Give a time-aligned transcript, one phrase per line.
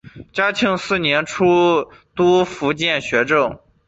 [0.33, 3.59] 嘉庆四年出督福建学政。